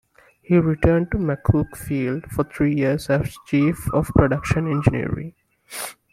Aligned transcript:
He 0.41 0.57
returned 0.57 1.11
to 1.11 1.19
McCook 1.19 1.77
Field 1.77 2.25
for 2.31 2.43
three 2.43 2.73
years 2.73 3.07
as 3.11 3.37
chief 3.45 3.87
of 3.93 4.07
Production 4.15 4.67
Engineering. 4.67 5.35